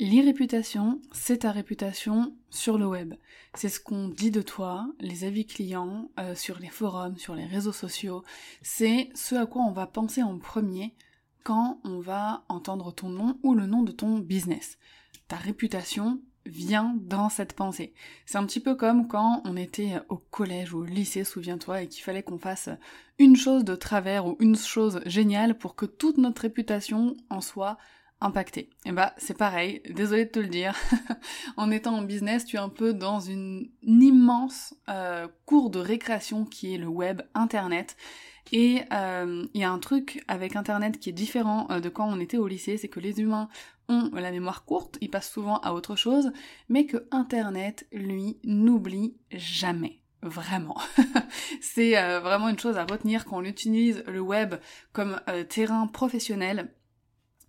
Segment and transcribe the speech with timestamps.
[0.00, 3.14] L'irréputation, c'est ta réputation sur le web.
[3.54, 7.44] C'est ce qu'on dit de toi, les avis clients, euh, sur les forums, sur les
[7.44, 8.24] réseaux sociaux.
[8.62, 10.94] C'est ce à quoi on va penser en premier
[11.44, 14.78] quand on va entendre ton nom ou le nom de ton business.
[15.28, 17.94] Ta réputation vient dans cette pensée.
[18.26, 21.88] C'est un petit peu comme quand on était au collège ou au lycée, souviens-toi, et
[21.88, 22.70] qu'il fallait qu'on fasse
[23.18, 27.78] une chose de travers ou une chose géniale pour que toute notre réputation en soit
[28.22, 28.60] impacté.
[28.60, 30.74] Et eh bah c'est pareil, désolé de te le dire.
[31.56, 36.44] en étant en business, tu es un peu dans une, immense euh, cour de récréation
[36.44, 37.96] qui est le web, internet.
[38.50, 42.08] Et euh, il y a un truc avec internet qui est différent euh, de quand
[42.08, 43.48] on était au lycée, c'est que les humains
[43.88, 46.32] ont la mémoire courte, ils passent souvent à autre chose,
[46.68, 49.98] mais que internet, lui, n'oublie jamais.
[50.22, 50.76] Vraiment.
[51.60, 54.54] c'est vraiment une chose à retenir quand on utilise le web
[54.92, 56.70] comme terrain professionnel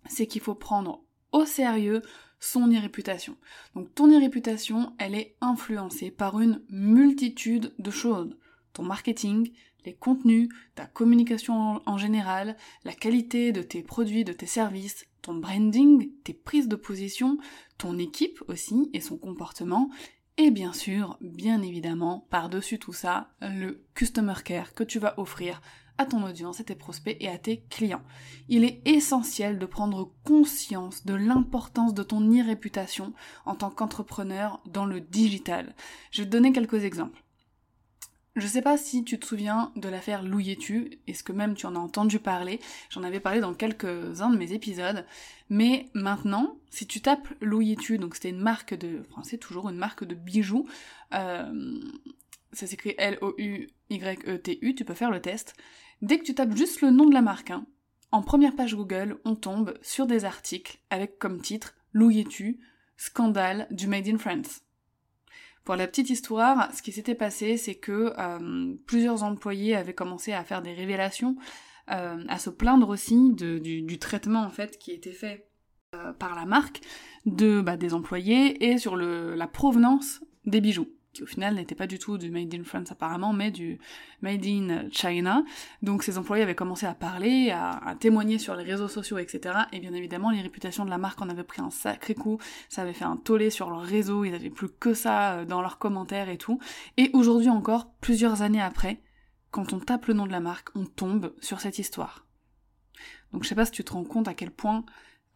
[0.08, 1.02] c'est qu'il faut prendre
[1.32, 2.02] au sérieux
[2.40, 3.36] son irréputation.
[3.74, 8.36] Donc ton irréputation, elle est influencée par une multitude de choses.
[8.72, 9.52] Ton marketing,
[9.84, 15.34] les contenus, ta communication en général, la qualité de tes produits, de tes services, ton
[15.34, 17.38] branding, tes prises de position,
[17.78, 19.90] ton équipe aussi et son comportement,
[20.36, 25.62] et bien sûr, bien évidemment, par-dessus tout ça, le customer care que tu vas offrir
[25.98, 28.02] à ton audience, à tes prospects et à tes clients.
[28.48, 33.12] Il est essentiel de prendre conscience de l'importance de ton e-réputation
[33.46, 35.74] en tant qu'entrepreneur dans le digital.
[36.10, 37.24] Je vais te donner quelques exemples.
[38.36, 41.76] Je sais pas si tu te souviens de l'affaire Louietu, est-ce que même tu en
[41.76, 42.58] as entendu parler,
[42.90, 45.06] j'en avais parlé dans quelques-uns de mes épisodes,
[45.50, 49.76] mais maintenant, si tu tapes Louietu, donc c'était une marque de, enfin c'est toujours une
[49.76, 50.66] marque de bijoux,
[51.12, 51.80] euh,
[52.52, 55.54] ça s'écrit L-O-U-Y-E-T-U, tu peux faire le test.
[56.04, 57.64] Dès que tu tapes juste le nom de la marque, hein,
[58.12, 62.26] en première page Google, on tombe sur des articles avec comme titre Louis
[62.98, 64.60] scandale du Made in France.
[65.64, 70.34] Pour la petite histoire, ce qui s'était passé, c'est que euh, plusieurs employés avaient commencé
[70.34, 71.36] à faire des révélations,
[71.90, 75.48] euh, à se plaindre aussi du, traitement en fait qui était fait
[75.94, 76.82] euh, par la marque
[77.24, 81.86] de bah, des employés et sur la provenance des bijoux qui au final n'était pas
[81.86, 83.78] du tout du Made in France apparemment, mais du
[84.20, 85.44] Made in China.
[85.82, 89.54] Donc ces employés avaient commencé à parler, à, témoigner sur les réseaux sociaux, etc.
[89.72, 92.38] Et bien évidemment, les réputations de la marque en avaient pris un sacré coup,
[92.68, 95.62] ça avait fait un tollé sur leur réseau, ils n'avaient plus que ça euh, dans
[95.62, 96.58] leurs commentaires et tout.
[96.96, 99.00] Et aujourd'hui encore, plusieurs années après,
[99.50, 102.26] quand on tape le nom de la marque, on tombe sur cette histoire.
[103.32, 104.84] Donc je sais pas si tu te rends compte à quel point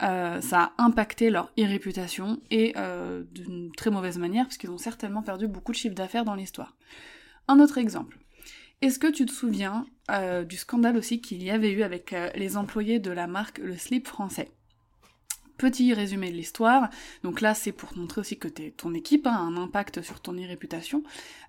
[0.02, 5.22] euh, ça a impacté leur e-réputation et euh, d'une très mauvaise manière puisqu'ils ont certainement
[5.22, 6.76] perdu beaucoup de chiffre d'affaires dans l'histoire.
[7.48, 8.18] Un autre exemple.
[8.80, 12.56] Est-ce que tu te souviens euh, du scandale aussi qu'il y avait eu avec les
[12.56, 14.52] employés de la marque Le Slip français?
[15.58, 16.88] Petit résumé de l'histoire.
[17.22, 21.02] Donc là, c'est pour montrer aussi que ton équipe a un impact sur ton e-réputation.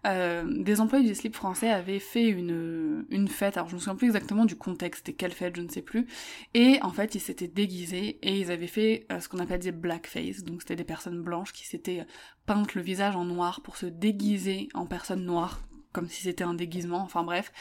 [0.08, 3.96] Euh, des employés du slip français avaient fait une, une fête, alors je me souviens
[3.96, 6.08] plus exactement du contexte et quelle fête, je ne sais plus.
[6.54, 9.72] Et en fait, ils s'étaient déguisés et ils avaient fait euh, ce qu'on appelle des
[9.72, 10.44] blackface.
[10.44, 12.06] Donc c'était des personnes blanches qui s'étaient
[12.46, 15.62] peintes le visage en noir pour se déguiser en personnes noires
[15.92, 17.52] comme si c'était un déguisement, enfin bref.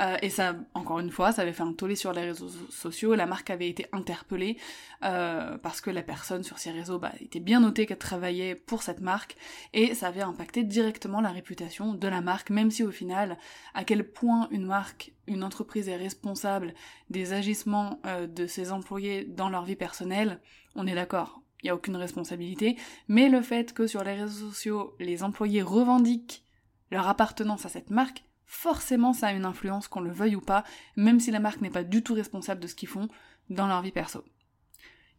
[0.00, 3.14] Euh, et ça, encore une fois, ça avait fait un tollé sur les réseaux sociaux,
[3.14, 4.56] la marque avait été interpellée
[5.04, 8.82] euh, parce que la personne sur ces réseaux bah, était bien notée qu'elle travaillait pour
[8.82, 9.36] cette marque,
[9.72, 13.38] et ça avait impacté directement la réputation de la marque, même si au final,
[13.74, 16.74] à quel point une marque, une entreprise est responsable
[17.10, 20.40] des agissements euh, de ses employés dans leur vie personnelle,
[20.74, 21.40] on est d'accord.
[21.62, 22.76] Il n'y a aucune responsabilité,
[23.08, 26.45] mais le fait que sur les réseaux sociaux, les employés revendiquent
[26.90, 30.64] leur appartenance à cette marque, forcément ça a une influence qu'on le veuille ou pas,
[30.96, 33.08] même si la marque n'est pas du tout responsable de ce qu'ils font
[33.50, 34.24] dans leur vie perso.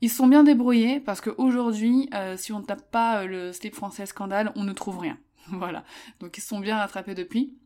[0.02, 3.74] Ils sont bien débrouillés parce qu'aujourd'hui, euh, si on ne tape pas euh, le slip
[3.74, 5.18] français scandale, on ne trouve rien.
[5.48, 5.84] voilà.
[6.20, 7.58] Donc ils sont bien rattrapés depuis.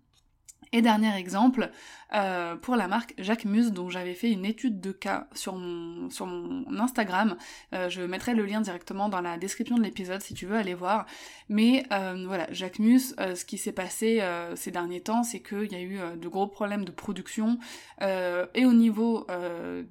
[0.74, 1.70] Et dernier exemple,
[2.14, 6.10] euh, pour la marque Jacques Muse, dont j'avais fait une étude de cas sur mon,
[6.10, 7.36] sur mon Instagram.
[7.74, 10.74] Euh, je mettrai le lien directement dans la description de l'épisode si tu veux aller
[10.74, 11.06] voir.
[11.50, 14.24] Mais euh, voilà, Jacques Muse, ce qui s'est passé
[14.56, 17.58] ces derniers temps, c'est qu'il y a eu de gros problèmes de production
[18.02, 19.28] et au niveau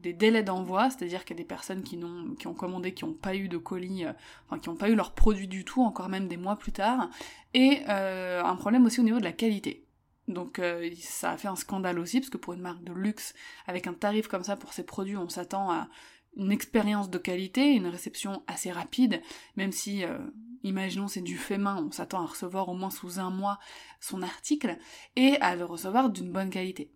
[0.03, 3.05] des délais d'envoi, c'est-à-dire qu'il y a des personnes qui, n'ont, qui ont commandé, qui
[3.05, 4.07] n'ont pas eu de colis,
[4.47, 7.11] enfin qui n'ont pas eu leur produit du tout, encore même des mois plus tard,
[7.53, 9.85] et un problème aussi au niveau de la qualité.
[10.31, 13.35] Donc euh, ça a fait un scandale aussi, parce que pour une marque de luxe,
[13.67, 15.89] avec un tarif comme ça pour ses produits, on s'attend à
[16.37, 19.21] une expérience de qualité, une réception assez rapide,
[19.57, 20.19] même si, euh,
[20.63, 23.59] imaginons c'est du fait main, on s'attend à recevoir au moins sous un mois
[24.01, 24.79] son article,
[25.17, 26.93] et à le recevoir d'une bonne qualité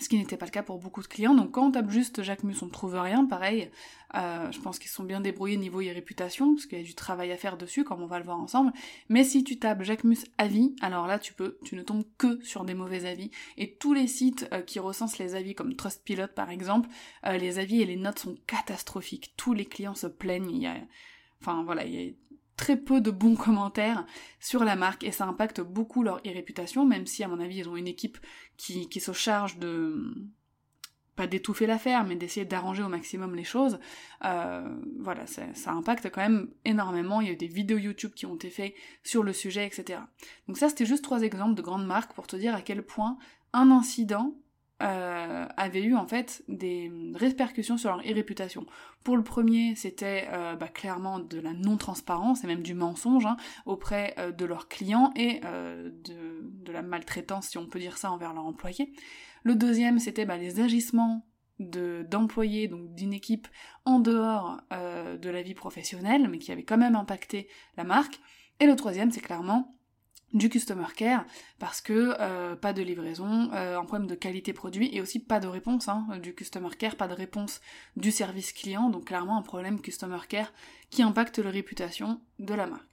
[0.00, 1.34] ce qui n'était pas le cas pour beaucoup de clients.
[1.34, 3.24] Donc quand on tape juste Jacques Mus, on ne trouve rien.
[3.24, 3.70] Pareil,
[4.14, 6.94] euh, je pense qu'ils sont bien débrouillés niveau e réputation, parce qu'il y a du
[6.94, 8.72] travail à faire dessus, comme on va le voir ensemble.
[9.08, 12.42] Mais si tu tapes Jacques Mus avis, alors là tu peux, tu ne tombes que
[12.44, 13.30] sur des mauvais avis.
[13.56, 16.88] Et tous les sites euh, qui recensent les avis, comme Trustpilot par exemple,
[17.26, 19.32] euh, les avis et les notes sont catastrophiques.
[19.36, 20.50] Tous les clients se plaignent.
[20.50, 20.76] Il y a,
[21.40, 21.84] enfin voilà,
[22.56, 24.06] très peu de bons commentaires
[24.40, 27.68] sur la marque et ça impacte beaucoup leur réputation, même si à mon avis ils
[27.68, 28.18] ont une équipe
[28.56, 30.14] qui, qui se charge de
[31.16, 33.80] pas d'étouffer l'affaire, mais d'essayer d'arranger au maximum les choses.
[34.24, 34.68] Euh,
[35.00, 37.22] voilà, ça, ça, impacte quand même énormément.
[37.22, 40.00] Il y a eu des vidéos YouTube qui ont été faites sur le sujet, etc.
[40.46, 43.16] Donc ça, c'était juste trois exemples de grandes marques pour te dire à quel point
[43.54, 44.34] un incident
[44.82, 48.66] euh, avaient eu en fait des répercussions sur leur réputation.
[49.04, 53.36] Pour le premier, c'était euh, bah, clairement de la non-transparence et même du mensonge hein,
[53.64, 58.10] auprès euh, de leurs clients et euh, de, la maltraitance, si on peut dire ça,
[58.10, 58.92] envers leurs employés.
[59.44, 61.24] Le deuxième, c'était bah, les agissements
[61.58, 63.48] d'employés, donc d'une équipe
[63.86, 68.20] en dehors de la vie professionnelle, mais qui avait quand même impacté la marque.
[68.60, 69.75] Et le troisième, c'est clairement
[70.32, 71.24] du customer care
[71.58, 75.40] parce que euh, pas de livraison, euh, un problème de qualité produit et aussi pas
[75.40, 77.60] de réponse hein, du customer care, pas de réponse
[77.96, 80.52] du service client, donc clairement un problème customer care
[80.90, 82.88] qui impacte la réputation de la marque.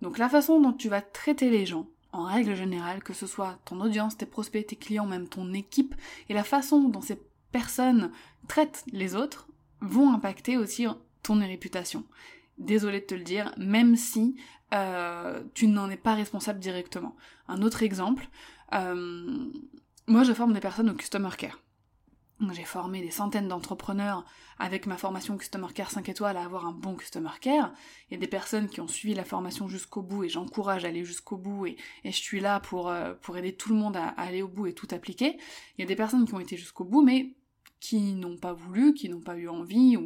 [0.00, 3.58] Donc la façon dont tu vas traiter les gens, en règle générale, que ce soit
[3.64, 5.94] ton audience, tes prospects, tes clients, même ton équipe,
[6.28, 7.20] et la façon dont ces
[7.52, 8.12] personnes
[8.46, 9.48] traitent les autres,
[9.80, 10.86] vont impacter aussi
[11.22, 12.04] ton réputation
[12.58, 14.36] désolé de te le dire, même si
[14.74, 17.16] euh, tu n'en es pas responsable directement.
[17.48, 18.28] Un autre exemple,
[18.74, 19.50] euh,
[20.06, 21.58] moi je forme des personnes au Customer Care.
[22.52, 24.24] J'ai formé des centaines d'entrepreneurs
[24.60, 27.72] avec ma formation Customer Care 5 étoiles à avoir un bon Customer Care.
[28.08, 30.88] Il y a des personnes qui ont suivi la formation jusqu'au bout et j'encourage à
[30.88, 34.08] aller jusqu'au bout et, je suis là pour, euh, pour aider tout le monde à,
[34.10, 35.36] aller au bout et tout appliquer.
[35.76, 37.34] Il y a des personnes qui ont été jusqu'au bout mais
[37.80, 39.96] qui n'ont pas voulu, qui n'ont pas eu envie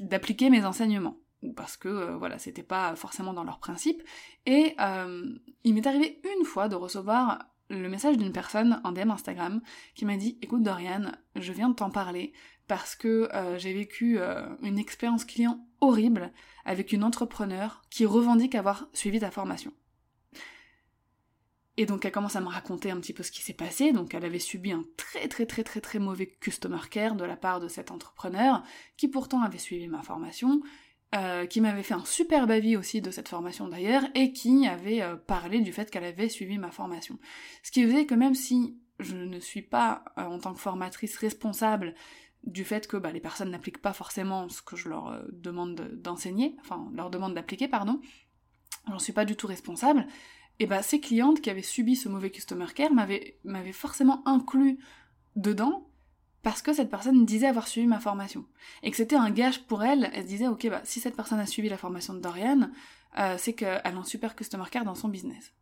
[0.00, 1.18] d'appliquer mes enseignements
[1.54, 4.02] parce que euh, voilà, c'était pas forcément dans leur principe.
[4.46, 5.34] Et euh,
[5.64, 9.60] il m'est arrivé une fois de recevoir le message d'une personne en DM Instagram
[9.94, 12.32] qui m'a dit écoute Dorian, je viens de t'en parler
[12.68, 14.18] parce que euh, j'ai vécu
[14.62, 16.32] une expérience client horrible
[16.64, 19.72] avec une entrepreneur qui revendique avoir suivi ta formation.
[21.76, 23.92] Et donc elle commence à me raconter un petit peu ce qui s'est passé.
[23.92, 27.36] Donc elle avait subi un très très très très très mauvais customer care de la
[27.36, 28.62] part de cet entrepreneur
[28.96, 30.62] qui pourtant avait suivi ma formation
[31.14, 35.02] euh, qui m'avait fait un superbe avis aussi de cette formation d'ailleurs, et qui avait
[35.02, 37.18] euh, parlé du fait qu'elle avait suivi ma formation.
[37.62, 41.16] Ce qui faisait que même si je ne suis pas, euh, en tant que formatrice,
[41.16, 41.94] responsable
[42.42, 46.56] du fait que bah, les personnes n'appliquent pas forcément ce que je leur demande d'enseigner,
[46.60, 48.00] enfin leur demande d'appliquer, pardon,
[48.88, 50.06] j'en suis pas du tout responsable,
[50.58, 54.78] et bah ces clientes qui avaient subi ce mauvais customer care m'avaient forcément inclus
[55.34, 55.88] dedans,
[56.46, 58.44] parce que cette personne disait avoir suivi ma formation.
[58.84, 61.40] Et que c'était un gage pour elle, elle se disait, ok, bah, si cette personne
[61.40, 62.70] a suivi la formation de Dorian,
[63.18, 65.52] euh, c'est qu'elle a un super customer care dans son business.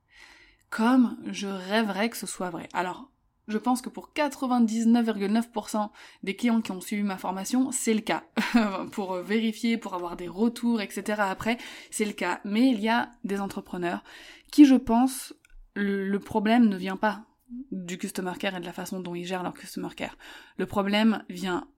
[0.69, 2.69] Comme je rêverais que ce soit vrai.
[2.75, 3.11] Alors,
[3.49, 5.89] je pense que pour 99,9%
[6.23, 8.25] des clients qui ont suivi ma formation, c'est le cas.
[8.93, 11.23] pour vérifier, pour avoir des retours, etc.
[11.23, 11.57] après,
[11.91, 12.41] c'est le cas.
[12.45, 14.05] Mais il y a des entrepreneurs
[14.53, 15.33] qui, je pense,
[15.75, 17.25] le problème ne vient pas
[17.71, 20.17] du customer care et de la façon dont ils gèrent leur customer care.
[20.57, 21.69] Le problème vient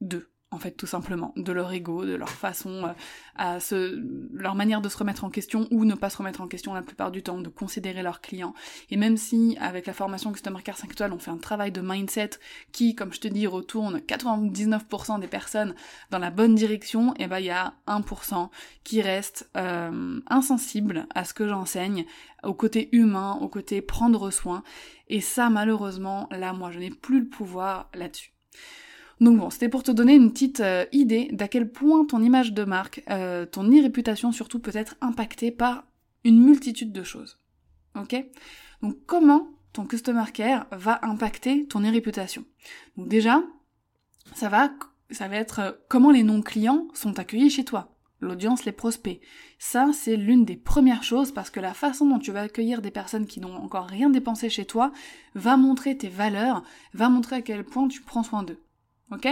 [0.00, 2.92] d'eux en fait tout simplement de leur ego, de leur façon euh,
[3.34, 4.00] à se
[4.32, 6.82] leur manière de se remettre en question ou ne pas se remettre en question la
[6.82, 8.54] plupart du temps, de considérer leurs clients.
[8.90, 11.80] Et même si avec la formation Customer Care 5 étoiles, on fait un travail de
[11.80, 12.30] mindset
[12.70, 15.74] qui comme je te dis retourne 99% des personnes
[16.10, 18.48] dans la bonne direction, et eh ben il y a 1%
[18.84, 22.06] qui reste euh, insensible à ce que j'enseigne,
[22.44, 24.62] au côté humain, au côté prendre soin
[25.08, 28.32] et ça malheureusement là moi je n'ai plus le pouvoir là-dessus.
[29.20, 32.52] Donc bon, c'était pour te donner une petite euh, idée d'à quel point ton image
[32.52, 35.84] de marque, euh, ton e-réputation surtout peut être impactée par
[36.24, 37.38] une multitude de choses.
[37.98, 38.14] Ok?
[38.82, 42.44] Donc comment ton customer care va impacter ton e-réputation.
[42.96, 43.42] Donc déjà,
[44.34, 44.70] ça va,
[45.10, 49.20] ça va être euh, comment les non-clients sont accueillis chez toi l'audience, les prospects.
[49.58, 52.90] Ça, c'est l'une des premières choses parce que la façon dont tu vas accueillir des
[52.90, 54.90] personnes qui n'ont encore rien dépensé chez toi
[55.34, 56.62] va montrer tes valeurs,
[56.94, 58.58] va montrer à quel point tu prends soin d'eux.
[59.12, 59.28] Ok?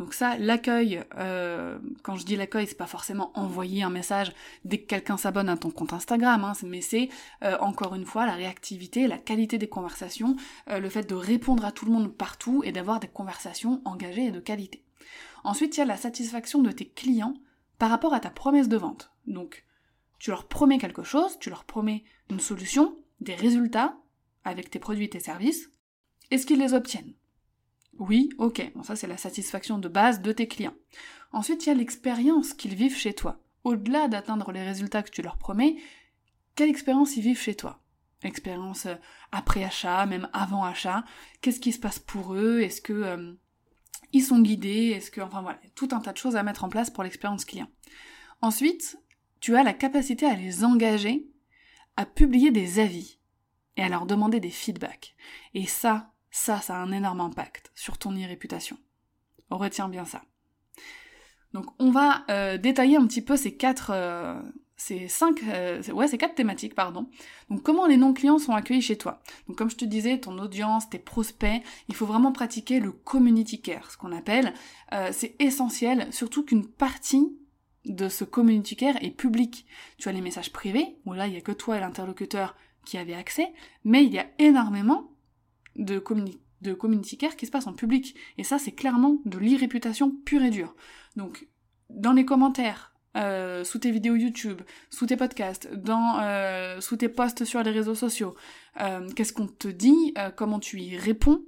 [0.00, 4.32] Donc ça, l'accueil, euh, quand je dis l'accueil, c'est pas forcément envoyer un message
[4.64, 7.08] dès que quelqu'un s'abonne à ton compte Instagram, hein, mais c'est
[7.44, 10.34] euh, encore une fois la réactivité, la qualité des conversations,
[10.70, 14.26] euh, le fait de répondre à tout le monde partout et d'avoir des conversations engagées
[14.26, 14.82] et de qualité.
[15.44, 17.34] Ensuite, il y a la satisfaction de tes clients
[17.78, 19.12] par rapport à ta promesse de vente.
[19.26, 19.64] Donc,
[20.18, 23.96] tu leur promets quelque chose, tu leur promets une solution, des résultats
[24.44, 25.70] avec tes produits et tes services.
[26.30, 27.14] Est-ce qu'ils les obtiennent?
[28.02, 30.74] Oui, ok, bon ça c'est la satisfaction de base de tes clients.
[31.30, 33.38] Ensuite, il y a l'expérience qu'ils vivent chez toi.
[33.62, 35.76] Au-delà d'atteindre les résultats que tu leur promets,
[36.56, 37.80] quelle expérience ils vivent chez toi?
[38.24, 38.96] Expérience euh,
[39.30, 41.04] après achat, même avant achat.
[41.42, 42.60] Qu'est-ce qui se passe pour eux?
[42.60, 43.34] Est-ce que euh,
[44.12, 46.68] ils sont guidés, est-ce que, enfin voilà, tout un tas de choses à mettre en
[46.68, 47.68] place pour l'expérience client.
[48.40, 48.98] Ensuite,
[49.38, 51.28] tu as la capacité à les engager
[51.96, 53.20] à publier des avis
[53.76, 55.14] et à leur demander des feedbacks.
[55.54, 58.76] Et ça, ça, ça a un énorme impact sur ton e-réputation.
[59.50, 60.22] Retiens bien ça.
[61.52, 64.40] Donc on va euh, détailler un petit peu ces quatre, euh,
[64.76, 67.10] c'est cinq, euh, ouais, c'est quatre thématiques, pardon.
[67.50, 69.20] Donc comment les non-clients sont accueillis chez toi?
[69.46, 73.60] Donc comme je te disais, ton audience, tes prospects, il faut vraiment pratiquer le community
[73.60, 74.54] care, ce qu'on appelle.
[75.12, 77.36] C'est essentiel, surtout qu'une partie
[77.84, 79.66] de ce community care est public.
[79.98, 82.96] Tu as les messages privés, où là il y a que toi et l'interlocuteur qui
[82.96, 83.52] avez accès,
[83.84, 85.11] mais il y a énormément
[85.76, 86.02] de
[86.60, 88.16] de community care qui se passe en public.
[88.38, 90.76] Et ça, c'est clairement de l'irréputation pure et dure.
[91.16, 91.48] Donc,
[91.90, 97.10] dans les commentaires, euh, sous tes vidéos YouTube, sous tes podcasts, dans, euh, sous tes
[97.10, 98.34] posts sur les réseaux sociaux.
[98.80, 101.42] Euh, qu'est-ce qu'on te dit, comment tu y réponds,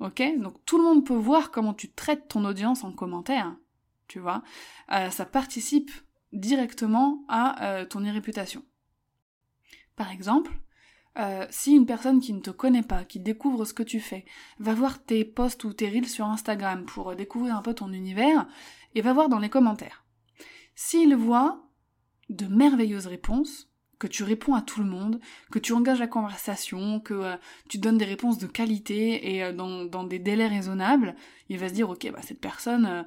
[0.00, 0.22] ok?
[0.38, 3.56] Donc tout le monde peut voir comment tu traites ton audience en commentaire,
[4.06, 4.42] tu vois?
[4.88, 5.90] ça participe
[6.32, 8.62] directement à ton réputation.
[9.96, 10.52] Par exemple,
[11.50, 14.24] si une personne qui ne te connaît pas, qui découvre ce que tu fais,
[14.60, 18.46] va voir tes posts ou tes reels sur Instagram pour découvrir un peu ton univers,
[18.94, 20.04] et va voir dans les commentaires.
[20.74, 21.64] S'il voit
[22.28, 25.20] de merveilleuses réponses, que tu réponds à tout le monde,
[25.50, 27.36] que tu engages la conversation, que euh,
[27.68, 31.16] tu donnes des réponses de qualité et euh, dans, des délais raisonnables,
[31.48, 33.06] il va se dire ok bah cette personne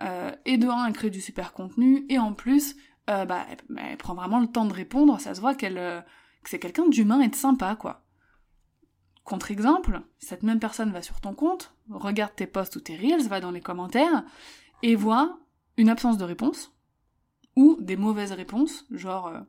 [0.00, 4.14] euh, est de un elle crée du super contenu et en plus bah, elle, prend
[4.14, 6.04] vraiment le temps de répondre, ça se voit qu'elle
[6.48, 8.04] c'est quelqu'un d'humain et de sympa quoi.
[9.24, 13.40] Contre-exemple, cette même personne va sur ton compte, regarde tes posts ou tes reels, va
[13.40, 14.24] dans les commentaires
[14.82, 15.38] et voit
[15.76, 16.72] une absence de réponse,
[17.54, 19.40] ou des mauvaises réponses, genre euh,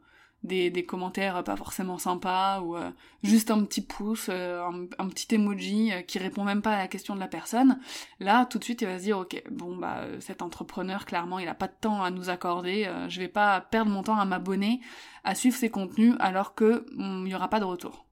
[0.43, 2.91] des, commentaires pas forcément sympas, ou euh,
[3.23, 4.63] juste un petit pouce, euh,
[4.97, 7.79] un, petit emoji qui répond même pas à la question de la personne,
[8.19, 11.47] là tout de suite il va se dire ok, bon bah cet entrepreneur clairement il
[11.47, 14.81] a pas de temps à nous accorder, je vais pas perdre mon temps à m'abonner,
[15.23, 18.05] à suivre ses contenus alors que il y aura pas de retour.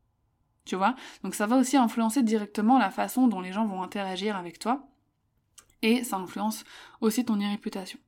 [0.65, 0.95] Tu vois?
[1.23, 4.85] Donc ça va aussi influencer directement la façon dont les gens vont interagir avec toi,
[5.81, 6.65] et ça influence
[7.01, 7.99] aussi ton réputation.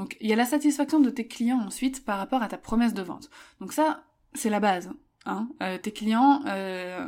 [0.00, 2.94] Donc il y a la satisfaction de tes clients ensuite par rapport à ta promesse
[2.94, 3.28] de vente.
[3.60, 4.90] Donc ça, c'est la base.
[5.26, 5.50] Hein.
[5.62, 7.06] Euh, tes clients euh,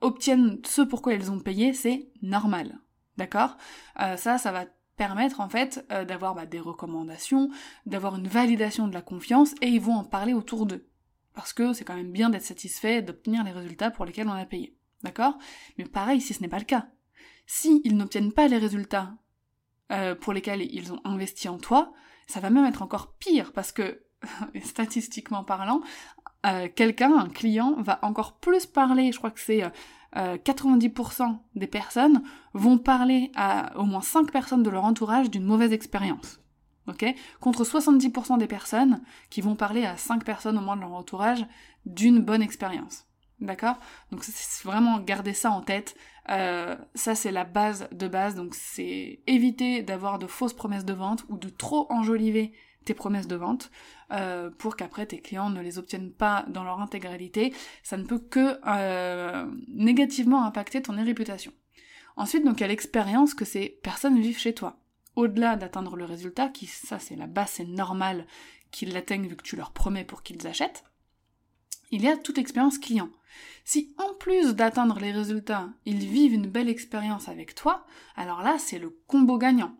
[0.00, 2.80] obtiennent ce pourquoi ils ont payé, c'est normal.
[3.18, 3.58] D'accord?
[4.00, 4.64] Euh, Ça, ça va
[4.96, 7.50] permettre en fait d'avoir bah, des recommandations,
[7.84, 10.88] d'avoir une validation de la confiance et ils vont en parler autour d'eux.
[11.34, 14.46] Parce que c'est quand même bien d'être satisfait, d'obtenir les résultats pour lesquels on a
[14.46, 14.78] payé.
[15.02, 15.36] D'accord?
[15.76, 16.88] Mais pareil si ce n'est pas le cas.
[17.44, 19.12] Si ils n'obtiennent pas les résultats
[20.20, 21.92] pour lesquels ils ont investi en toi,
[22.30, 24.02] ça va même être encore pire parce que,
[24.62, 25.80] statistiquement parlant,
[26.46, 29.62] euh, quelqu'un, un client, va encore plus parler, je crois que c'est
[30.14, 32.22] 90% euh, des personnes
[32.54, 36.40] vont parler à au moins 5 personnes de leur entourage d'une mauvaise expérience.
[36.86, 37.04] Ok?
[37.40, 41.46] Contre 70% des personnes qui vont parler à 5 personnes au moins de leur entourage
[41.84, 43.06] d'une bonne expérience.
[43.40, 43.78] D'accord?
[44.10, 45.94] Donc c'est vraiment garder ça en tête.
[46.28, 48.34] Euh, ça c'est la base de base.
[48.34, 52.52] Donc c'est éviter d'avoir de fausses promesses de vente ou de trop enjoliver
[52.84, 53.70] tes promesses de vente
[54.10, 57.54] euh, pour qu'après tes clients ne les obtiennent pas dans leur intégralité.
[57.82, 61.52] Ça ne peut que euh, négativement impacter ton réputation.
[62.16, 64.78] Ensuite, donc il y l'expérience que ces personnes vivent chez toi.
[65.16, 68.26] Au-delà d'atteindre le résultat, qui ça c'est la base, c'est normal
[68.70, 70.84] qu'ils l'atteignent vu que tu leur promets pour qu'ils achètent
[71.90, 73.10] il y a toute expérience client.
[73.64, 78.58] Si en plus d'atteindre les résultats, ils vivent une belle expérience avec toi, alors là
[78.58, 79.76] c'est le combo gagnant.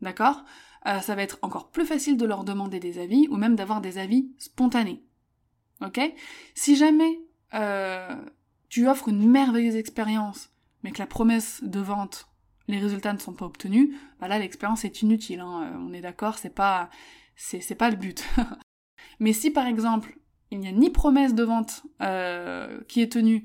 [0.00, 0.44] D'accord?
[0.86, 3.80] Euh, Ça va être encore plus facile de leur demander des avis ou même d'avoir
[3.80, 5.02] des avis spontanés.
[5.80, 6.00] Ok?
[6.54, 7.20] Si jamais
[7.54, 8.14] euh,
[8.68, 10.50] tu offres une merveilleuse expérience,
[10.82, 12.28] mais que la promesse de vente,
[12.68, 15.40] les résultats ne sont pas obtenus, bah là l'expérience est inutile.
[15.40, 15.74] Hein.
[15.78, 16.90] On est d'accord, c'est pas
[17.36, 18.24] c'est pas le but.
[19.18, 20.18] mais si par exemple
[20.50, 23.44] il n'y a ni promesse de vente euh, qui est tenue,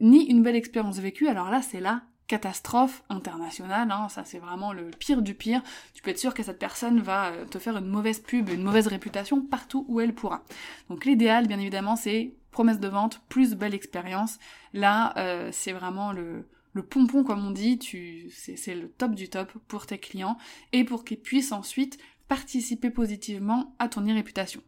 [0.00, 4.08] ni une belle expérience vécue, alors là c'est la catastrophe internationale, hein.
[4.08, 5.62] ça c'est vraiment le pire du pire.
[5.94, 8.62] Tu peux être sûr que cette personne va euh, te faire une mauvaise pub, une
[8.62, 10.44] mauvaise réputation partout où elle pourra.
[10.88, 14.38] Donc l'idéal, bien évidemment, c'est promesse de vente plus belle expérience.
[14.72, 19.28] Là, euh, c'est vraiment le, le pompon comme on dit, tu, c'est le top du
[19.28, 20.36] top pour tes clients
[20.72, 24.62] et pour qu'ils puissent ensuite participer positivement à ton e-réputation.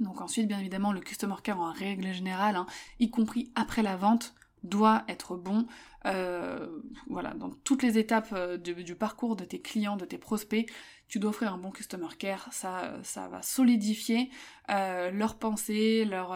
[0.00, 2.66] Donc ensuite, bien évidemment, le customer care en règle générale, hein,
[2.98, 4.34] y compris après la vente,
[4.64, 5.66] doit être bon.
[6.06, 6.66] Euh,
[7.08, 10.70] voilà, dans toutes les étapes euh, du, parcours de tes clients, de tes prospects,
[11.06, 12.48] tu dois offrir un bon customer care.
[12.50, 14.30] Ça, ça va solidifier
[14.70, 16.32] euh, leurs pensées, leurs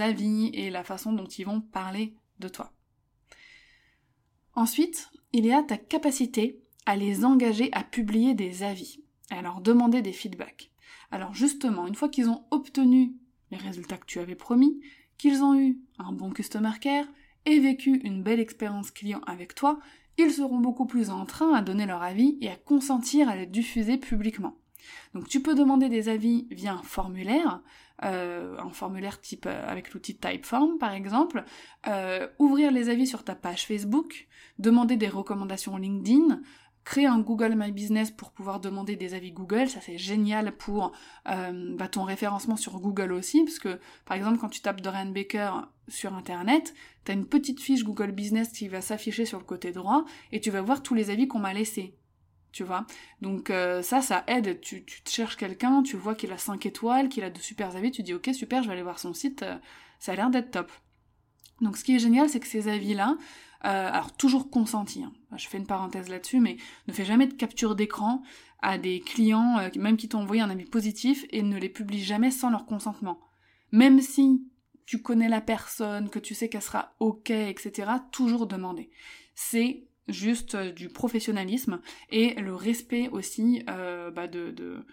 [0.00, 2.72] avis et la façon dont ils vont parler de toi.
[4.54, 9.60] Ensuite, il y a ta capacité à les engager à publier des avis, à leur
[9.60, 10.69] demander des feedbacks.
[11.10, 13.14] Alors justement, une fois qu'ils ont obtenu
[13.50, 14.80] les résultats que tu avais promis,
[15.18, 17.06] qu'ils ont eu un bon customer care
[17.46, 19.80] et vécu une belle expérience client avec toi,
[20.18, 23.46] ils seront beaucoup plus en train à donner leur avis et à consentir à les
[23.46, 24.56] diffuser publiquement.
[25.14, 27.60] Donc tu peux demander des avis via un formulaire,
[28.04, 31.44] euh, un formulaire type euh, avec l'outil Typeform par exemple,
[31.86, 34.26] euh, ouvrir les avis sur ta page Facebook,
[34.58, 36.40] demander des recommandations LinkedIn,
[36.90, 40.90] créer un Google My Business pour pouvoir demander des avis Google, ça c'est génial pour
[41.28, 45.06] euh, bah, ton référencement sur Google aussi, parce que par exemple quand tu tapes Dorian
[45.06, 45.52] Baker
[45.86, 49.70] sur internet, tu as une petite fiche Google Business qui va s'afficher sur le côté
[49.70, 51.94] droit et tu vas voir tous les avis qu'on m'a laissés.
[52.50, 52.84] Tu vois
[53.20, 54.60] Donc euh, ça, ça aide.
[54.60, 57.92] Tu, tu cherches quelqu'un, tu vois qu'il a 5 étoiles, qu'il a de super avis,
[57.92, 59.56] tu dis ok super, je vais aller voir son site, euh,
[60.00, 60.72] ça a l'air d'être top.
[61.60, 63.16] Donc ce qui est génial, c'est que ces avis-là,
[63.68, 65.12] alors toujours consenti, hein.
[65.36, 66.56] je fais une parenthèse là-dessus, mais
[66.88, 68.22] ne fais jamais de capture d'écran
[68.62, 72.02] à des clients, euh, même qui t'ont envoyé un avis positif, et ne les publie
[72.02, 73.20] jamais sans leur consentement.
[73.72, 74.42] Même si
[74.86, 78.90] tu connais la personne, que tu sais qu'elle sera ok, etc., toujours demander.
[79.34, 81.80] C'est juste euh, du professionnalisme
[82.10, 84.84] et le respect aussi bah de, de,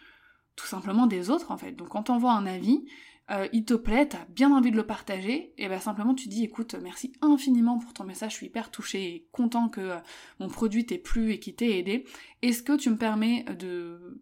[0.58, 1.72] tout simplement des autres en fait.
[1.72, 2.86] Donc quand on voit un avis,
[3.30, 6.44] euh, il te plaît, t'as bien envie de le partager, et ben simplement tu dis
[6.44, 9.98] écoute, merci infiniment pour ton message, je suis hyper touchée et content que euh,
[10.40, 12.06] mon produit t'ait plu et qu'il t'ait aidé.
[12.42, 14.20] Est-ce que tu me permets de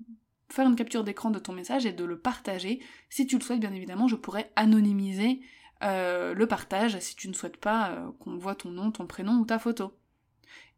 [0.50, 2.80] faire une capture d'écran de ton message et de le partager?
[3.10, 5.40] Si tu le souhaites, bien évidemment, je pourrais anonymiser
[5.84, 9.46] euh, le partage si tu ne souhaites pas qu'on voit ton nom, ton prénom ou
[9.46, 9.94] ta photo.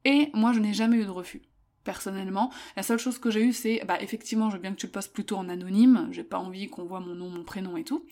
[0.04, 1.44] Et moi, je n'ai jamais eu de refus
[1.88, 2.52] personnellement.
[2.76, 4.91] La seule chose que j'ai eue, c'est, bah effectivement, je veux bien que tu le
[4.91, 8.06] postes plutôt en anonyme, j'ai pas envie qu'on voit mon nom, mon prénom et tout.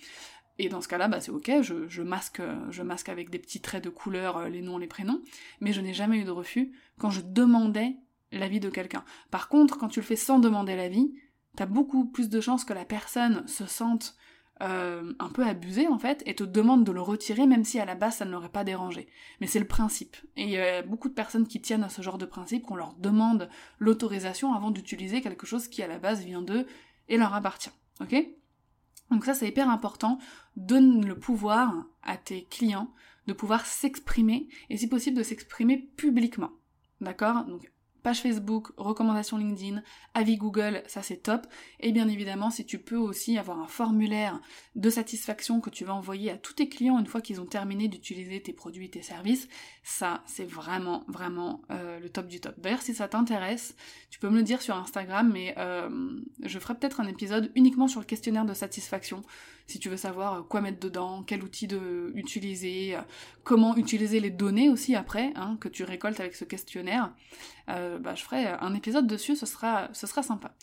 [0.60, 3.84] Et dans ce cas-là, bah c'est ok, je, masque, je masque avec des petits traits
[3.84, 5.22] de couleur euh, les noms, les prénoms,
[5.60, 7.98] mais je n'ai jamais eu de refus quand je demandais
[8.32, 9.04] l'avis de quelqu'un.
[9.30, 11.14] Par contre, quand tu le fais sans demander l'avis,
[11.58, 14.16] t'as beaucoup plus de chances que la personne se sente
[14.62, 17.84] euh, un peu abusé en fait et te demande de le retirer même si à
[17.84, 19.08] la base ça ne l'aurait pas dérangé.
[19.42, 20.16] Mais c'est le principe.
[20.38, 22.76] Et il y a beaucoup de personnes qui tiennent à ce genre de principe qu'on
[22.76, 26.66] leur demande l'autorisation avant d'utiliser quelque chose qui à la base vient d'eux
[27.10, 27.72] et leur appartient.
[28.00, 28.16] Ok?
[29.12, 30.20] Donc ça c'est hyper important.
[30.56, 32.94] Donne le pouvoir à tes clients
[33.28, 36.52] de pouvoir s'exprimer et si possible de s'exprimer publiquement.
[37.02, 37.44] D'accord?
[37.46, 37.72] Donc
[38.06, 39.82] page Facebook, recommandations LinkedIn,
[40.14, 41.48] avis Google, ça c'est top.
[41.80, 44.40] Et bien évidemment, si tu peux aussi avoir un formulaire
[44.76, 47.88] de satisfaction que tu vas envoyer à tous tes clients une fois qu'ils ont terminé
[47.88, 49.48] d'utiliser tes produits et tes services,
[49.82, 52.54] ça c'est vraiment vraiment euh, le top du top.
[52.60, 53.76] D'ailleurs, si ça t'intéresse,
[54.12, 55.90] tu peux me le dire sur Instagram, mais euh,
[56.44, 59.24] je ferai peut-être un épisode uniquement sur le questionnaire de satisfaction
[59.68, 63.02] si tu veux savoir euh, quoi mettre dedans, quel outil de utiliser, euh,
[63.44, 67.14] comment utiliser les données aussi après, hein, que tu récoltes avec ce questionnaire,
[67.70, 70.54] euh, bah, je ferai un épisode dessus, ce sera, ce sera sympa.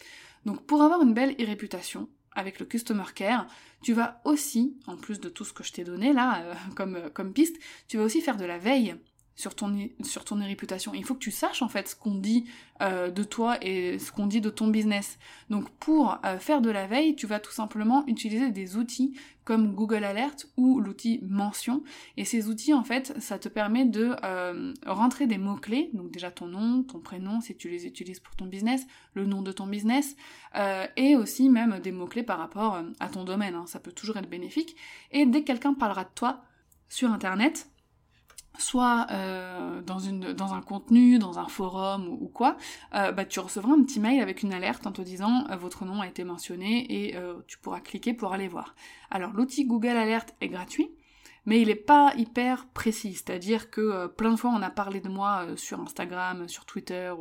[0.44, 3.46] Donc pour avoir une belle réputation avec le Customer Care,
[3.82, 6.42] tu vas aussi, en plus de tout ce que je t'ai donné là
[6.76, 7.56] comme, comme piste,
[7.88, 8.96] tu vas aussi faire de la veille
[9.34, 10.92] sur ton, sur réputation.
[10.94, 12.44] Il faut que tu saches en fait ce qu'on dit
[12.80, 15.18] euh, de toi et ce qu'on dit de ton business.
[15.50, 19.74] Donc pour euh, faire de la veille, tu vas tout simplement utiliser des outils comme
[19.74, 21.82] Google Alert ou l'outil Mention.
[22.16, 26.30] Et ces outils en fait, ça te permet de euh, rentrer des mots-clés, donc déjà
[26.30, 29.66] ton nom, ton prénom si tu les utilises pour ton business, le nom de ton
[29.66, 30.16] business,
[30.96, 33.54] et aussi même des mots-clés par rapport à ton domaine.
[33.54, 33.64] Hein.
[33.66, 34.76] Ça peut toujours être bénéfique.
[35.10, 36.42] Et dès que quelqu'un parlera de toi
[36.88, 37.71] sur Internet,
[38.58, 42.56] soit euh, dans, une, dans un contenu, dans un forum ou, quoi,
[42.94, 45.84] euh, bah, tu recevras un petit mail avec une alerte en te disant euh, votre
[45.84, 48.74] nom a été mentionné et tu pourras cliquer pour aller voir.
[49.10, 50.90] Alors l'outil Google Alert est gratuit.
[51.44, 53.14] Mais il est pas hyper précis.
[53.14, 56.64] C'est-à-dire que euh, plein de fois on a parlé de moi euh, sur Instagram, sur
[56.64, 57.12] Twitter,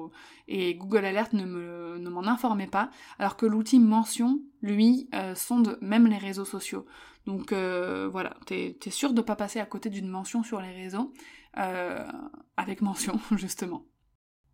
[0.47, 5.35] et Google Alert ne, me, ne m'en informait pas, alors que l'outil mention, lui, euh,
[5.35, 6.85] sonde même les réseaux sociaux.
[7.27, 11.13] Donc voilà, t'es, es sûr de pas passer à côté d'une mention sur les réseaux,
[11.53, 13.85] avec mention justement.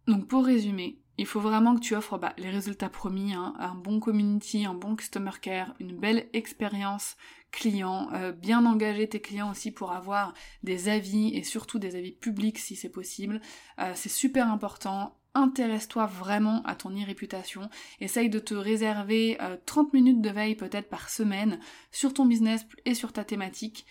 [0.05, 3.75] Donc pour résumer, il faut vraiment que tu offres bah, les résultats promis, hein, un
[3.75, 7.15] bon community, un bon customer care, une belle expérience
[7.51, 12.11] client, euh, bien engager tes clients aussi pour avoir des avis et surtout des avis
[12.11, 13.41] publics si c'est possible.
[13.79, 15.17] Euh, c'est super important.
[15.33, 17.69] Intéresse-toi vraiment à ton e-réputation.
[17.99, 21.59] Essaye de te réserver 30 euh, minutes de veille peut-être par semaine
[21.91, 23.85] sur ton business et sur ta thématique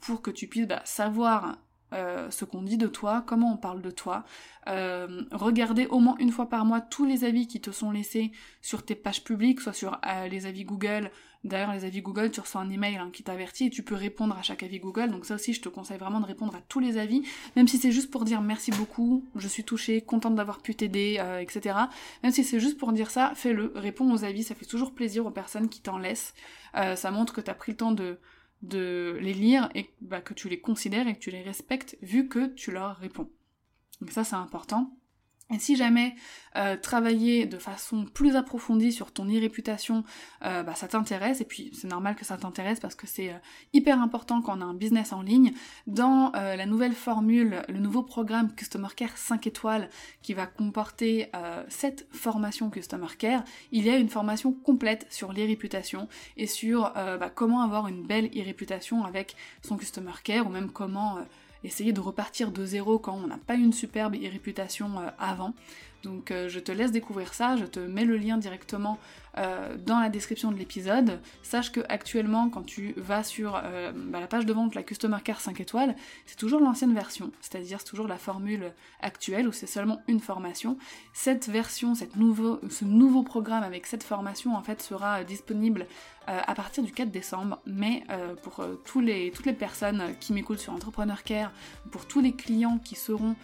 [0.00, 1.58] pour que tu puisses bah, savoir
[1.94, 4.24] euh, ce qu'on dit de toi, comment on parle de toi.
[4.66, 8.32] Euh, regardez au moins une fois par mois tous les avis qui te sont laissés
[8.62, 11.10] sur tes pages publiques, soit sur euh, les avis Google.
[11.44, 14.36] D'ailleurs, les avis Google, tu reçois un email hein, qui t'avertit et tu peux répondre
[14.36, 15.10] à chaque avis Google.
[15.10, 17.22] Donc ça aussi, je te conseille vraiment de répondre à tous les avis,
[17.54, 21.22] même si c'est juste pour dire merci beaucoup, je suis touchée, contente d'avoir pu t'aider,
[21.40, 21.76] etc.
[22.22, 25.26] Même si c'est juste pour dire ça, fais-le, réponds aux avis, ça fait toujours plaisir
[25.26, 26.32] aux personnes qui t'en laissent.
[26.72, 28.18] ça montre que tu as pris le temps de
[28.62, 32.28] de les lire et bah, que tu les considères et que tu les respectes vu
[32.28, 33.30] que tu leur réponds.
[34.00, 34.96] Donc ça c'est important.
[35.52, 36.14] Et si jamais
[36.56, 40.02] euh, travailler de façon plus approfondie sur ton e-réputation,
[40.42, 43.38] euh, bah, ça t'intéresse, et puis c'est normal que ça t'intéresse parce que c'est euh,
[43.74, 45.52] hyper important quand on a un business en ligne,
[45.86, 49.88] dans la nouvelle formule, le nouveau programme Customer Care 5 étoiles
[50.22, 51.30] qui va comporter
[51.68, 57.30] cette formation Customer Care, il y a une formation complète sur l'e-réputation et sur bah,
[57.34, 61.18] comment avoir une belle e-réputation avec son Customer Care ou même comment
[61.64, 65.54] essayer de repartir de zéro quand on n'a pas une superbe réputation euh, avant.
[66.04, 68.98] Donc euh, je te laisse découvrir ça, je te mets le lien directement
[69.38, 71.20] euh, dans la description de l'épisode.
[71.42, 75.16] Sache que actuellement, quand tu vas sur euh, bah, la page de vente, la Customer
[75.24, 79.66] Care 5 étoiles, c'est toujours l'ancienne version, c'est-à-dire c'est toujours la formule actuelle où c'est
[79.66, 80.76] seulement une formation.
[81.12, 85.86] Cette version, ce nouveau programme avec cette formation en fait sera disponible
[86.26, 88.04] à partir du 4 décembre, mais
[88.42, 91.52] pour toutes les personnes qui m'écoutent sur Entrepreneur Care,
[91.90, 93.36] pour tous les clients qui seront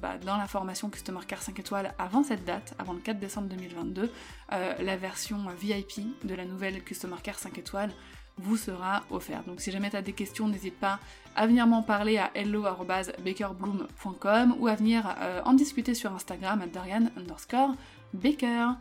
[0.00, 3.48] bah, dans la formation Customer Care 5 étoiles avant cette date, avant le 4 décembre
[3.48, 4.12] 2022,
[4.50, 7.92] la version version VIP de la nouvelle Customer Care 5 étoiles
[8.36, 9.46] vous sera offerte.
[9.46, 11.00] Donc si jamais tu as des questions, n'hésite pas
[11.34, 16.66] à venir m'en parler à hello.bakerbloom.com ou à venir euh, en discuter sur Instagram à
[16.66, 17.74] Darian underscore
[18.12, 18.72] Baker.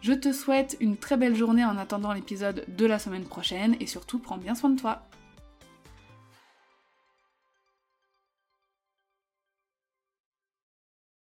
[0.00, 3.86] Je te souhaite une très belle journée en attendant l'épisode de la semaine prochaine et
[3.86, 5.06] surtout prends bien soin de toi.